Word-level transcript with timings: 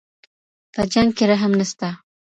په 0.73 0.81
جنګ 0.91 1.09
کي 1.17 1.25
رحم 1.31 1.51
نسته. 1.59 1.89